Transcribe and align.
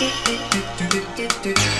Thank 0.00 1.58
you. 1.58 1.79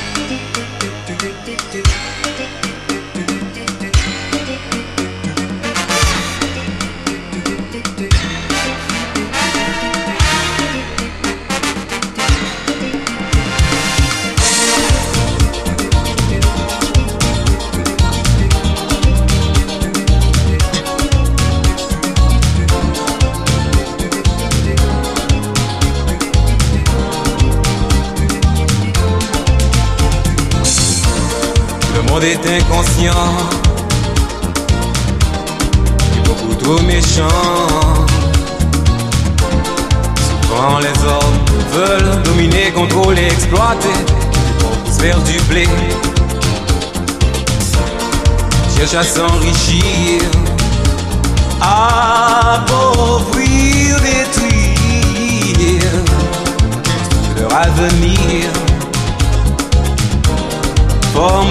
Est 32.18 32.46
inconscient 32.46 33.12
beaucoup 36.24 36.54
trop 36.54 36.80
méchant. 36.82 37.28
Souvent 40.26 40.78
les 40.80 40.98
hommes 41.04 41.40
veulent 41.72 42.22
dominer, 42.22 42.72
contrôler, 42.74 43.26
exploiter 43.26 43.98
pour 44.58 44.74
se 44.92 45.00
faire 45.00 45.18
du 45.20 45.40
blé. 45.48 45.66
Cherche 48.76 48.94
à 48.94 49.02
s'enrichir, 49.02 50.20
appauvrir, 51.60 53.40
détruire 54.00 54.59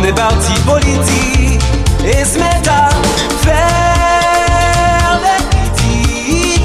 forment 0.10 0.16
des 0.16 0.22
partis 0.22 0.60
politiques 0.62 1.62
et 2.06 2.26
se 2.26 2.38
mettent 2.40 2.68
à 2.68 2.90
faire 3.42 5.20
des 5.22 5.44
critiques, 5.58 6.64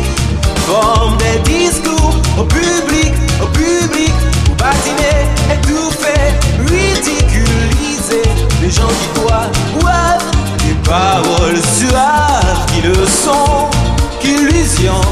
forment 0.67 1.17
des 1.19 1.39
discours 1.51 2.15
au 2.39 2.45
public, 2.45 3.13
au 3.43 3.47
public, 3.47 4.13
pour 4.45 4.57
patiner, 4.57 5.29
étouffer, 5.53 6.35
ridiculiser 6.67 8.23
les 8.63 8.71
gens 8.71 8.89
qui 8.89 9.21
croient 9.21 9.51
ouais, 9.83 10.19
des 10.67 10.77
paroles 10.89 11.61
suaves 11.77 12.67
qui 12.69 12.81
le 12.83 13.07
sont, 13.07 13.69
qu'illusions, 14.21 15.05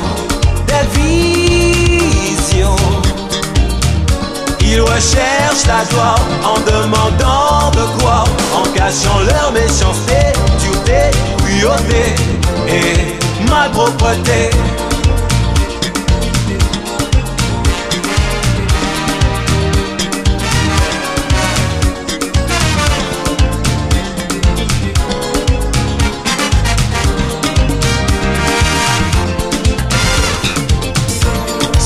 des 0.66 1.00
visions. 1.00 2.76
Ils 4.60 4.80
recherchent 4.80 5.66
la 5.66 5.84
joie 5.90 6.14
en 6.44 6.58
demandant 6.60 7.01
et 12.72 13.12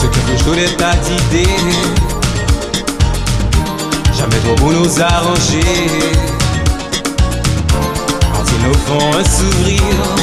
que 0.08 0.20
toujours 0.30 0.56
est 0.56 0.82
à 0.82 0.94
d'idées 0.96 1.46
Jamais 4.16 4.38
trop 4.38 4.54
pour 4.54 4.72
nous 4.72 5.00
arranger. 5.00 5.60
Quand 8.32 8.44
ils 8.52 8.66
nous 8.66 8.74
font 8.86 9.14
un 9.18 9.24
sourire, 9.24 10.15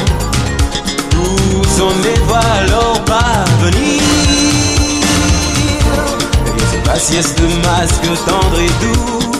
on 1.81 1.89
les 2.03 2.19
voit 2.27 2.39
alors 2.61 2.99
parvenir. 3.05 4.01
Et 6.95 6.99
ces 6.99 7.41
de 7.41 7.47
masque 7.67 8.23
tendre 8.25 8.59
et 8.59 8.73
doux, 8.83 9.31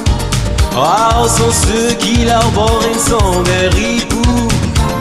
rares 0.75 1.29
sont 1.29 1.51
ceux 1.51 1.93
qui 1.95 2.25
l'arborent 2.25 2.81
sont 3.07 3.41
des 3.43 3.67
ripoux. 3.77 4.47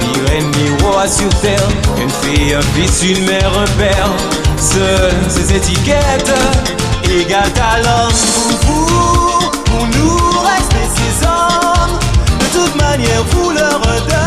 Ni 0.01 0.31
reine 0.31 0.51
ni 0.51 0.83
roi 0.83 1.07
sur 1.09 1.29
terre, 1.41 1.69
une 2.01 2.11
fille, 2.11 2.55
un 2.55 2.63
fils, 2.75 3.03
une 3.03 3.25
mère, 3.25 3.53
un 3.59 3.71
père. 3.79 4.09
Seules 4.59 5.13
ces 5.29 5.57
étiquettes 5.57 6.33
égales 7.05 7.53
talent 7.53 8.09
pour 8.67 9.51
vous 9.67 9.87
nous 9.87 10.39
rester 10.41 10.87
ces 10.97 11.27
hommes. 11.27 11.99
De 12.39 12.47
toute 12.59 12.77
manière, 12.77 13.25
vous 13.31 13.51
leur 13.51 13.81
deviendrez 13.81 14.22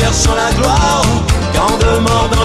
cherchant 0.00 0.34
la 0.34 0.50
gloire, 0.54 1.02
quand 1.54 1.76
de 1.78 1.98
mort 2.00 2.28
dans 2.32 2.39